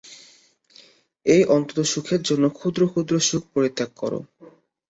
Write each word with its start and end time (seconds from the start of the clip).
এই 1.25 1.41
অনন্ত 1.47 1.77
সুখের 1.91 2.21
জন্য 2.21 2.43
ক্ষুদ্র 2.49 2.81
ক্ষুদ্র 2.91 3.13
সুখ 3.19 3.43
পরিত্যাগ 3.53 3.89
কর। 3.95 4.13